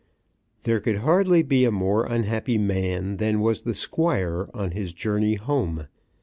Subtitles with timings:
[0.63, 5.35] There could hardly be a more unhappy man than was the Squire on his journey
[5.35, 5.85] home.